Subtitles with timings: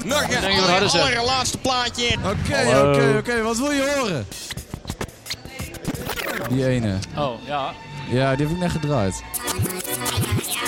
[0.00, 0.80] Goedenavond.
[0.80, 1.00] Nog ze?
[1.02, 2.16] allerlaatste plaatje.
[2.18, 3.42] Oké, oké, oké.
[3.42, 4.26] Wat wil je horen?
[6.48, 6.98] Die ene.
[7.16, 7.72] Oh, ja.
[8.10, 9.22] Ja, die heb ik net gedraaid.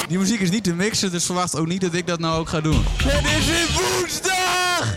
[0.09, 2.49] Die muziek is niet te mixen, dus verwacht ook niet dat ik dat nou ook
[2.49, 2.85] ga doen.
[3.03, 4.97] Het is weer woensdag!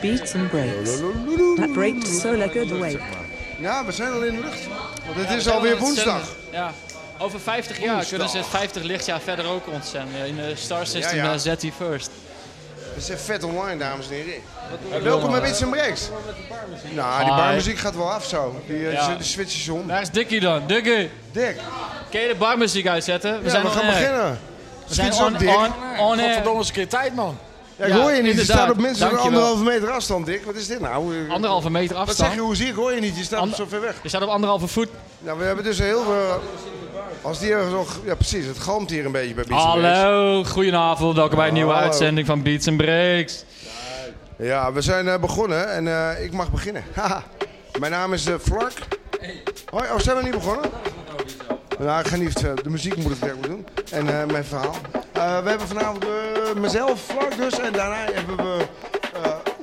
[0.00, 0.90] Beats and breaks.
[1.56, 2.98] That breaks so like good away.
[3.58, 4.60] Ja, we zijn al in de lucht.
[5.14, 6.22] Want het is alweer woensdag.
[6.52, 6.72] Ja.
[7.18, 8.08] Over 50 jaar Woensdag.
[8.08, 10.26] kunnen ze het 50 lichtjaar verder ook ontzenden.
[10.26, 11.38] In de Star System Ja, ja.
[11.38, 12.10] ZT First.
[12.94, 15.02] We zijn vet online, dames en heren.
[15.04, 16.08] Welkom bij Bits Breaks.
[16.94, 18.60] Nou, die barmuziek gaat wel af zo.
[18.66, 19.14] Die, eh, Ja.
[19.14, 19.86] die switches om.
[19.86, 20.66] Waar is Dickie dan?
[20.66, 21.10] Dickie!
[21.32, 21.56] Dik.
[22.10, 23.38] Kun je de barmuziek uitzetten?
[23.38, 23.92] We Ja, zijn we on gaan air.
[23.92, 24.38] beginnen.
[24.88, 25.48] We zijn on, Dick.
[25.48, 26.18] on, on air.
[26.18, 27.38] Godverdomme eens een keer tijd, man.
[27.76, 28.24] Ja, ik Ja, hoor je niet.
[28.24, 28.56] Je inderdaad.
[28.56, 29.40] staat op minstens een Dankjewel.
[29.42, 30.44] anderhalve meter afstand, Dick.
[30.44, 31.28] Wat is dit nou?
[31.30, 32.34] Anderhalve meter Wat zeg afstand.
[32.34, 32.40] je?
[32.40, 32.74] Hoe zie ik?
[32.74, 33.16] Hoor je niet?
[33.16, 33.94] Je staat Ander- zo ver weg.
[34.02, 34.88] Je staat op anderhalve voet.
[35.18, 36.42] Nou, we hebben dus heel veel...
[37.22, 38.00] Als die ergens nog...
[38.04, 38.46] Ja, precies.
[38.46, 39.98] Het galmt hier een beetje bij Beats Breaks.
[39.98, 41.16] Hallo, goedenavond.
[41.16, 41.86] Welkom bij een nieuwe Hallo.
[41.86, 43.44] uitzending van Beats and Breaks.
[44.38, 46.84] Ja, we zijn eh, begonnen en eh, ik mag beginnen.
[46.94, 47.22] Haha.
[47.78, 48.78] Mijn naam is eh Flark.
[49.70, 50.70] Hoi, oh, zijn we niet begonnen?
[51.78, 53.66] Nou, ik ga niet, eh, de muziek moet ik werk doen.
[53.90, 54.74] En eh, mijn verhaal.
[55.12, 57.58] Eh, we hebben vanavond eh, mezelf, Flark dus.
[57.58, 58.64] En daarna hebben we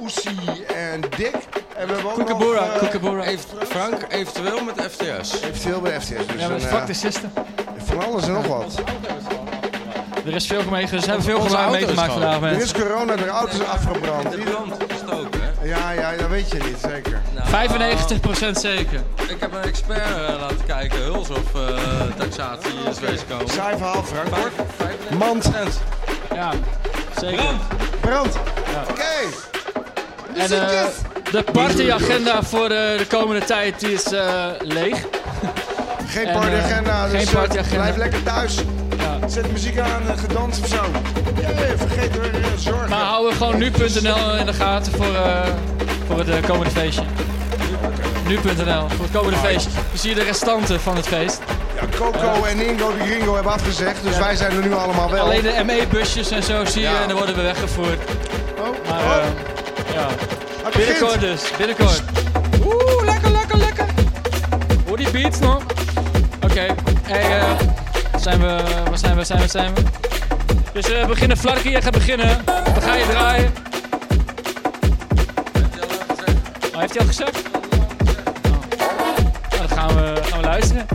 [0.01, 1.33] Oesie en Dick.
[1.75, 2.73] En we hebben ook Kookaboora, nog...
[2.73, 3.21] eh, Kookaboora.
[3.21, 5.41] Heeft Frank eventueel met FTS.
[5.41, 6.07] Eventueel bij FTS.
[6.09, 7.31] Dus Ja, een, met eh, fuck the system.
[7.77, 8.81] van alles en nog wat.
[10.25, 13.27] Er is veel mee, ze hebben veel geluid auto's meegemaakt vandaag, Er is corona, de
[13.27, 14.31] auto is afgebrand.
[14.31, 15.65] De brand gestoken, hè?
[15.67, 17.21] Ja, ja, dat weet je niet, zeker.
[17.33, 17.69] Nou,
[18.49, 19.01] 95% zeker.
[19.29, 21.77] Ik heb een expert eh, laten kijken, Huls of eh,
[22.17, 23.47] taxatie is geweest komen.
[23.49, 24.27] Saai verhaal, Frank.
[24.35, 24.49] hoor.
[25.13, 25.17] 95%.
[25.17, 25.51] Mand.
[26.33, 26.51] Ja,
[27.19, 27.43] zeker.
[28.01, 28.35] Brand.
[28.89, 29.03] Oké.
[30.35, 30.83] En eh,
[31.31, 34.97] de partyagenda voor de, de komende tijd die is eh, leeg.
[36.07, 37.77] Geen En, partyagenda, eh, dus geen eh, partyagenda.
[37.77, 38.55] blijf lekker thuis.
[38.97, 39.27] Ja.
[39.27, 40.81] Zet de muziek aan, eh, gedanst of zo.
[41.41, 42.25] Ja, vergeet eh,
[42.57, 42.89] zorgen.
[42.89, 45.47] Maar houden we gewoon nu.nl in de gaten voor, eh,
[46.07, 47.03] voor het eh, komende feestje.
[48.27, 49.69] Nu.nl voor het komende feestje.
[49.73, 51.39] Dan zie je de restanten van het feest.
[51.75, 55.23] Ja, Coco en Ingo de Gringo hebben afgezegd, dus wij zijn er nu allemaal wel.
[55.23, 57.01] Alleen de ME-busjes en zo zie je Ja.
[57.01, 57.99] en dan worden we weggevoerd.
[58.59, 59.23] Oh, Maar oh, eh,
[59.93, 60.07] ja,
[60.75, 61.39] binnenkort begint.
[61.39, 61.57] dus.
[61.57, 62.03] Binnenkort.
[62.65, 63.85] Oeh, lekker, lekker, lekker.
[64.87, 65.63] Hoor die beats nog?
[66.43, 66.65] Oké,
[67.01, 67.59] hey, eh,
[68.19, 69.81] zijn we, waar zijn we, zijn we, zijn we?
[70.73, 72.41] Dus we beginnen Flarky, jij gaat beginnen.
[72.45, 73.53] Dan ga je draaien.
[76.73, 77.41] Oh, heeft hij al gezegd?
[77.55, 77.61] Oh.
[79.49, 80.85] Nou, dan gaan we, gaan we luisteren.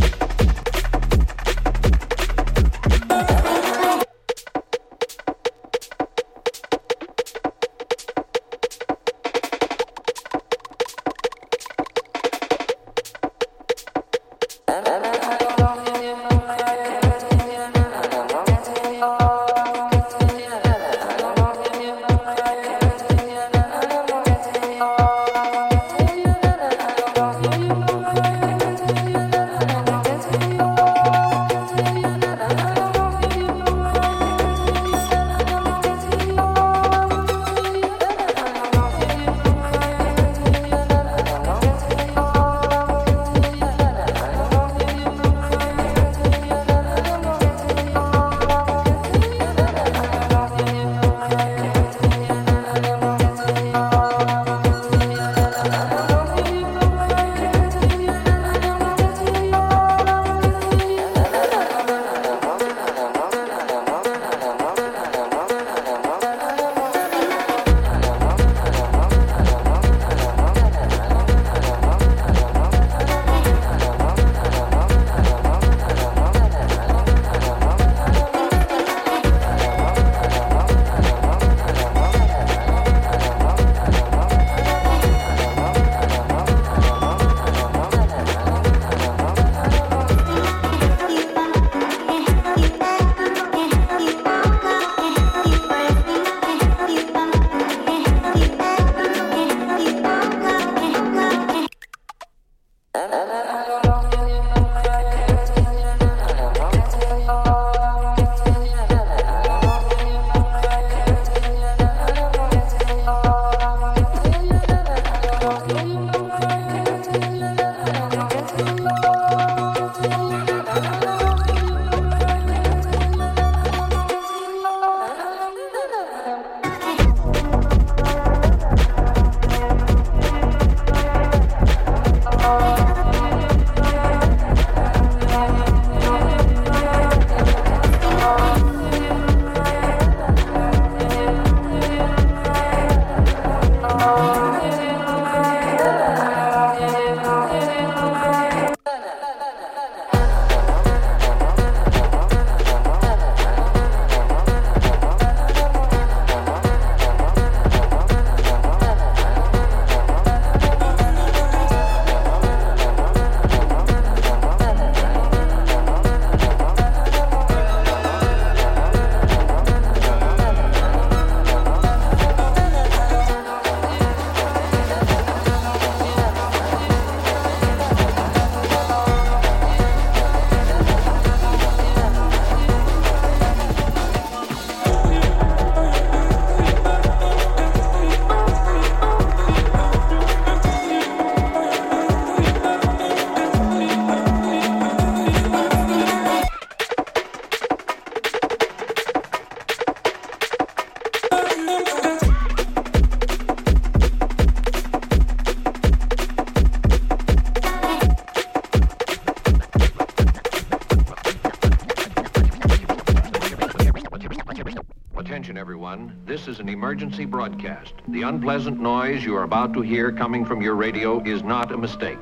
[217.47, 217.93] Broadcast.
[218.09, 221.77] The unpleasant noise you are about to hear coming from your radio is not a
[221.77, 222.19] mistake.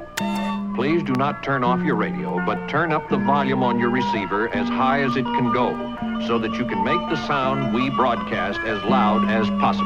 [0.74, 4.54] Please do not turn off your radio, but turn up the volume on your receiver
[4.54, 5.70] as high as it can go
[6.26, 9.83] so that you can make the sound we broadcast as loud as possible.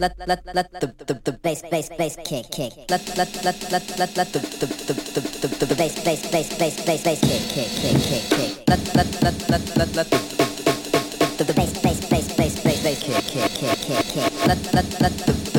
[0.00, 2.72] Let let let the the, the bass bass bass kick kick.
[2.88, 6.22] Let let let let let let the the the the the, the, the bass bass
[6.32, 8.64] bass bass bass bass kick kick kick kick kick.
[8.66, 10.16] Let let let let let let the
[11.36, 14.46] the the, bass bass bass bass bass bass kick kick kick kick kick.
[14.46, 15.49] Let let let the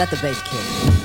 [0.00, 0.99] Let the bass kick.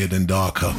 [0.00, 0.72] and darker.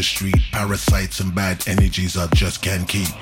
[0.00, 0.36] The street.
[0.50, 3.12] Parasites and bad energies I just can't keep.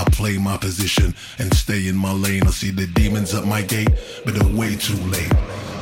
[0.00, 2.44] I play my position and stay in my lane.
[2.46, 3.90] I see the demons at my gate,
[4.24, 5.32] but they're way too late.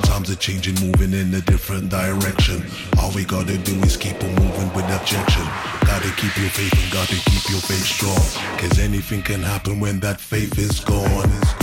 [0.05, 2.65] Times are changing, moving in a different direction.
[2.99, 5.45] All we gotta do is keep on moving with objection.
[5.85, 8.25] Gotta keep your faith and gotta keep your faith strong.
[8.59, 11.58] Cause anything can happen when that faith is gone.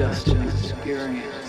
[0.00, 1.39] Just an experience?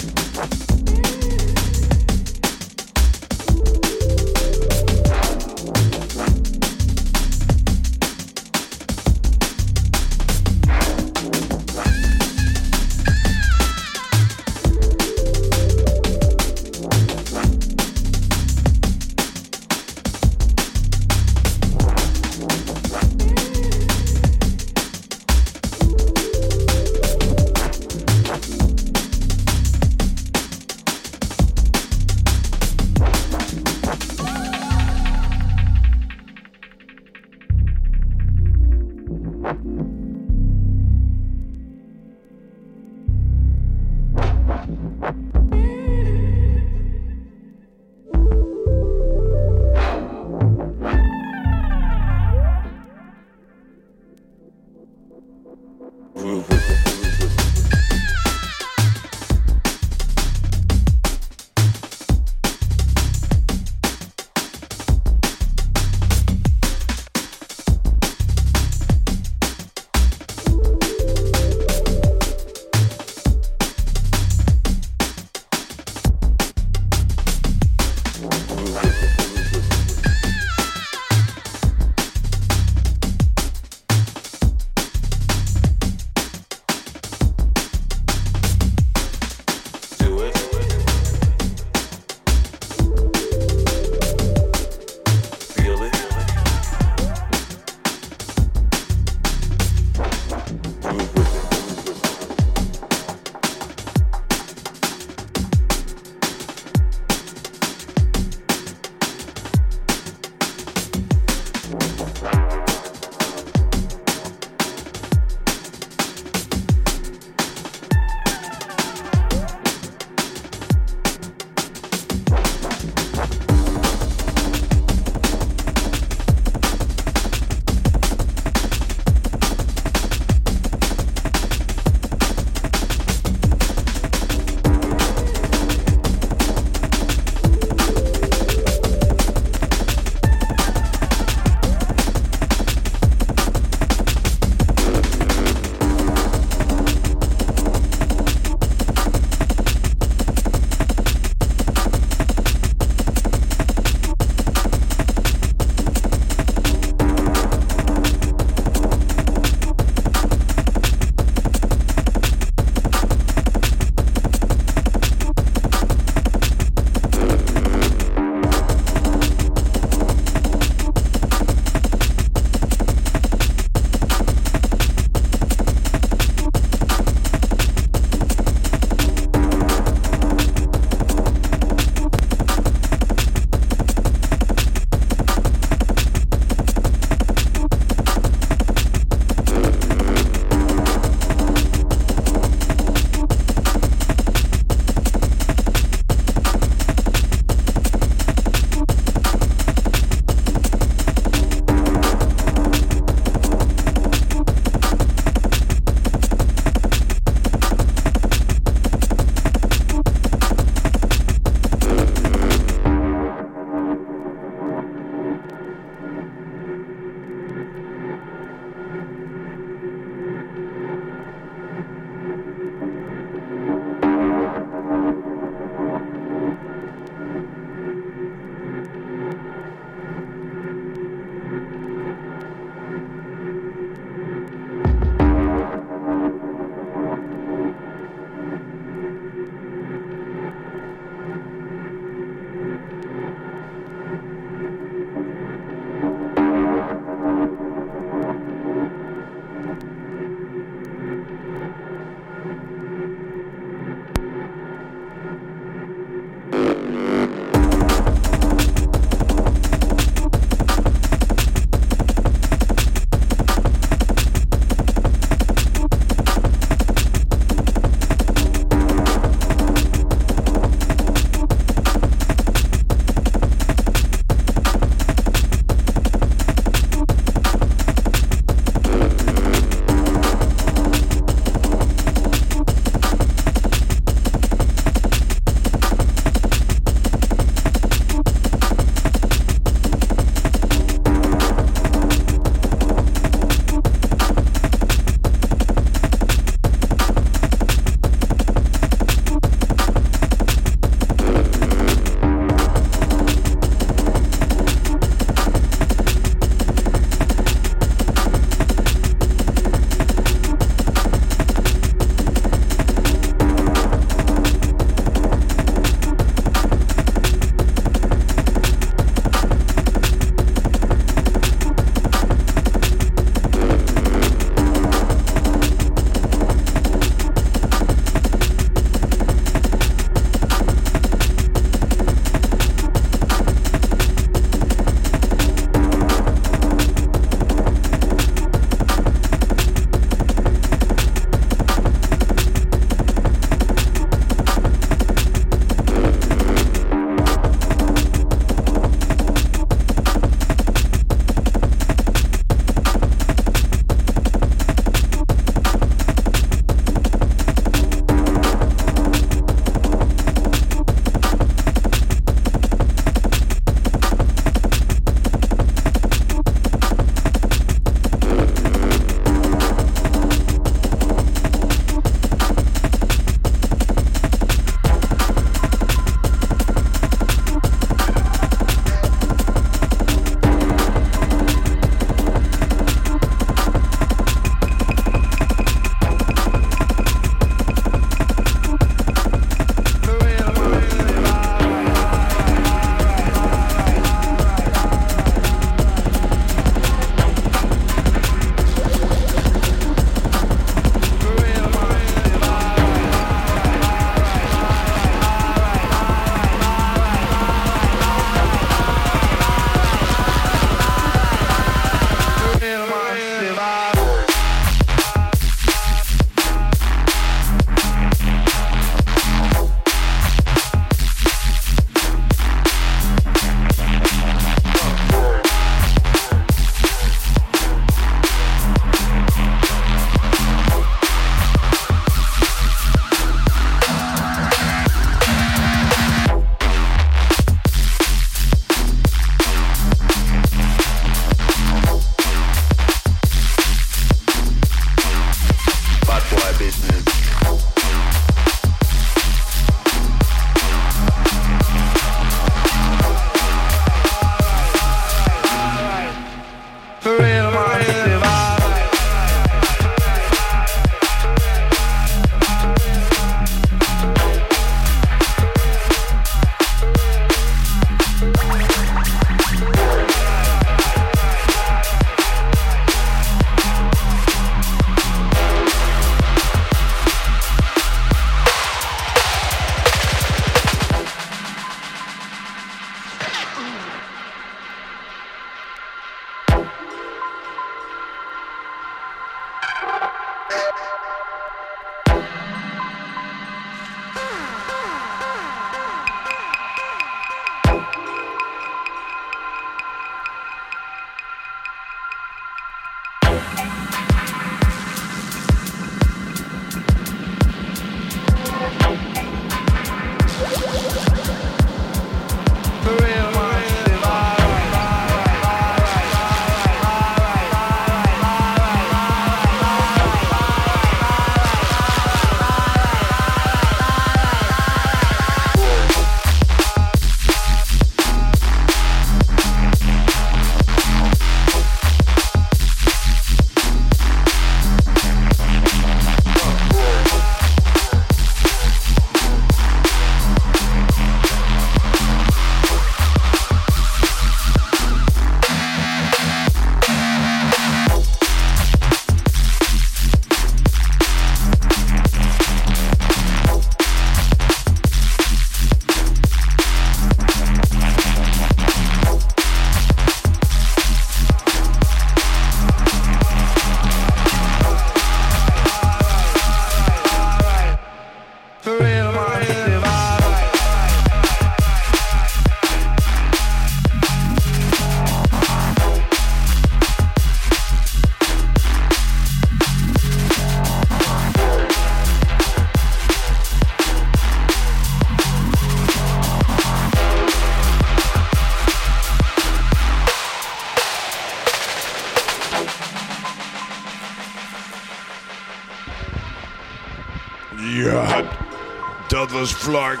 [599.28, 600.00] Dat was Flark.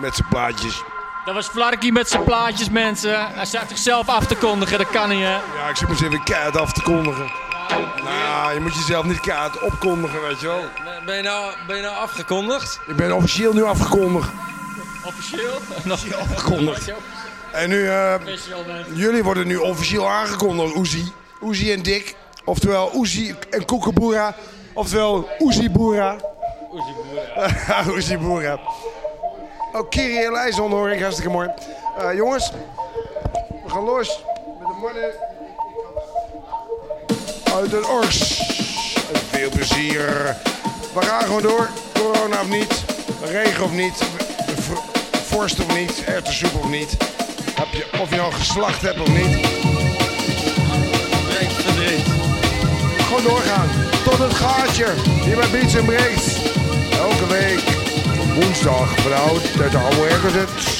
[0.00, 0.82] Met zijn plaatjes.
[1.24, 3.26] Dat was Flarky met zijn plaatjes, mensen.
[3.26, 5.30] Hij staat zichzelf af te kondigen, dat kan niet, hè?
[5.32, 7.30] Ja, ik zit me even keihard af te kondigen.
[8.04, 10.64] Nou, je moet jezelf niet keihard opkondigen, weet je wel.
[11.06, 12.80] Ben je nou, ben je nou afgekondigd?
[12.86, 14.30] Ik ben officieel nu afgekondigd.
[15.04, 15.58] Officieel?
[15.84, 16.92] Nog afgekondigd.
[17.52, 18.64] En nu, eh, Officieel,
[18.94, 21.12] jullie worden nu officieel aangekondigd, Uzi.
[21.42, 22.14] Uzi en Dick.
[22.44, 24.34] Oftewel Uzi en Koekenboera.
[24.72, 26.16] Oftewel Uzi Boera.
[26.72, 27.96] Oezie boeren.
[27.96, 28.58] Uzi Boera.
[29.72, 31.48] Oh, Kiri en hoor ik, hartstikke mooi.
[31.98, 32.52] Eh, jongens,
[33.64, 34.24] we gaan los
[34.58, 35.10] met de mannen
[37.54, 38.18] uit het Ors.
[39.30, 40.36] Veel plezier.
[40.94, 42.84] We gaan gewoon door, corona of niet,
[43.24, 44.02] regen of niet,
[45.24, 46.96] vorst of niet, erwtensoep of niet.
[47.54, 49.48] Heb je, of je nou geslacht hebt of niet.
[53.02, 53.68] Gewoon doorgaan.
[54.04, 54.86] Tot het gaatje.
[55.24, 56.29] Hier bij Beats en Breaks.
[57.30, 57.62] Week.
[58.34, 59.00] Woensdag.
[59.00, 60.79] Vanuit de oude ergens.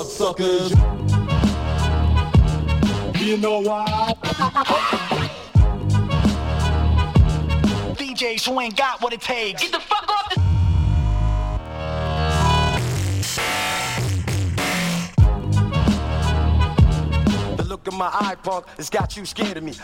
[0.00, 0.70] up, suckers.
[3.20, 4.14] You know why?
[7.96, 9.62] DJs who ain't got what it takes.
[9.62, 10.40] Get the fuck off the
[17.62, 19.74] The look in my eye, punk, has got you scared of me.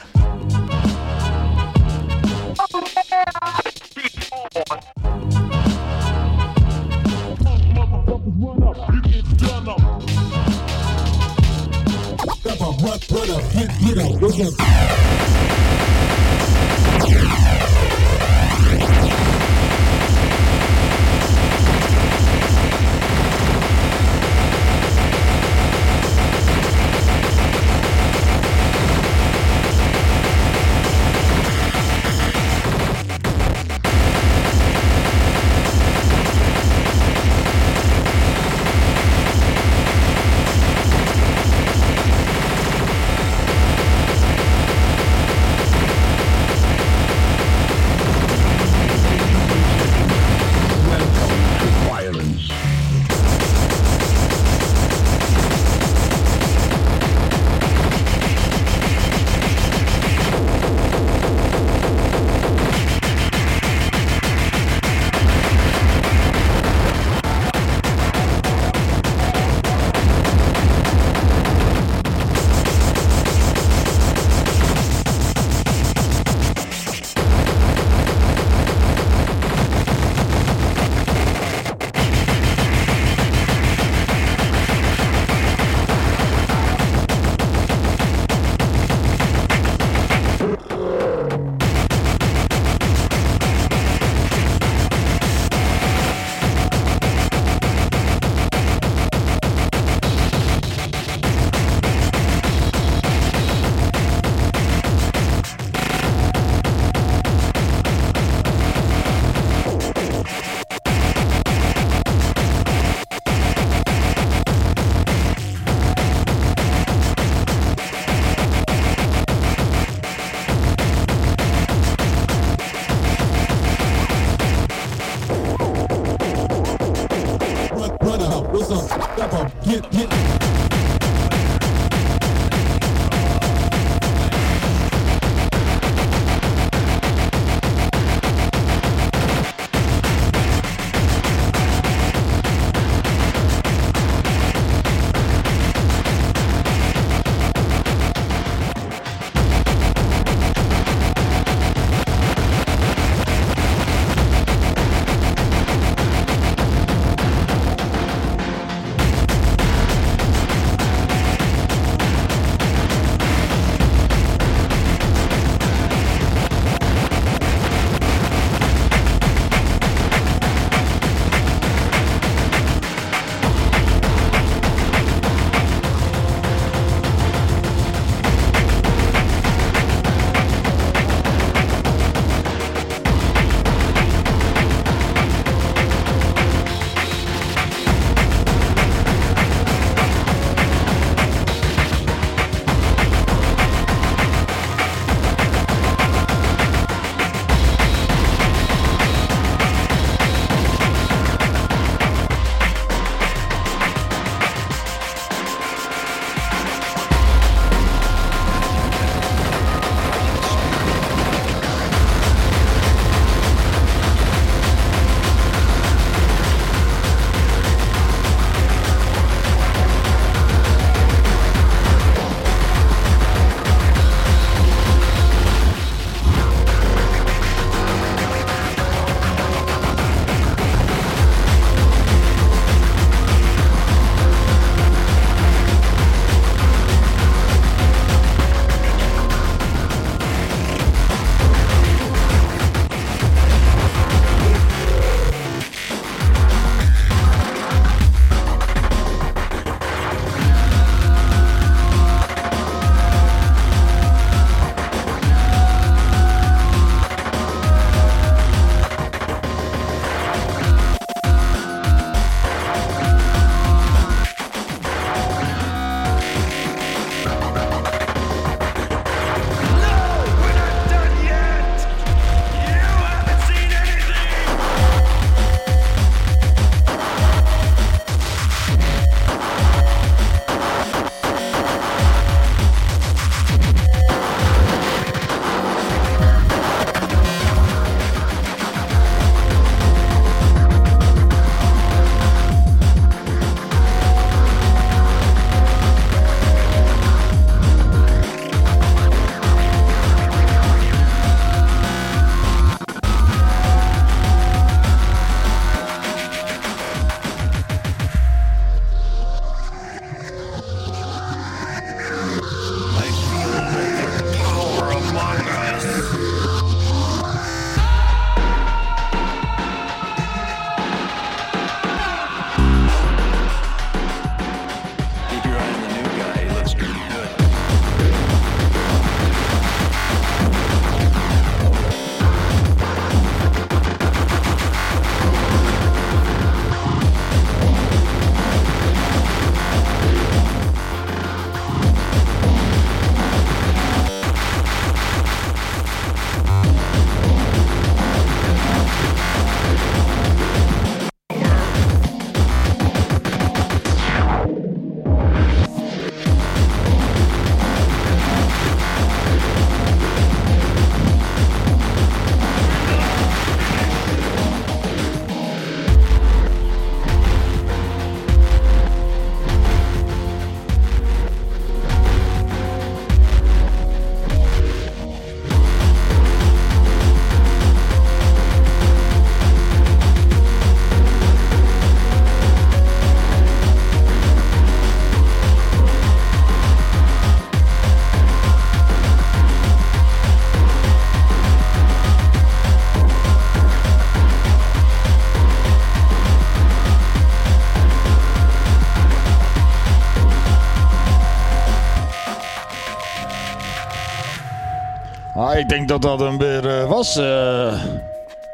[405.58, 407.16] ik denk dat dat een weer eh, was.
[407.16, 407.82] Eh.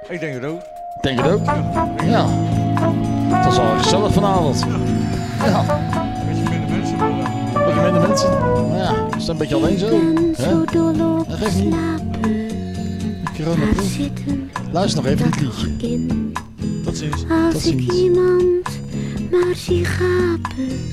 [0.08, 0.60] Ik denk het ook.
[0.96, 1.44] Ik denk het ook.
[2.04, 2.26] Ja.
[3.30, 4.64] Dat was wel gezellig vanavond.
[5.38, 5.58] Ja.
[5.58, 6.98] een Beetje minder mensen.
[7.52, 8.30] Beetje minder mensen.
[8.76, 9.86] Ja, we zijn een beetje alleen zo.
[10.36, 10.64] Hè?
[11.28, 11.74] Dat geeft niet.
[14.72, 16.06] Luister nog even dit liedje.
[16.84, 17.24] Tot ziens.
[17.54, 18.80] Als ik iemand
[19.30, 20.92] maar zie gapen,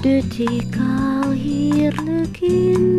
[0.00, 2.91] dut ik al heerlijk in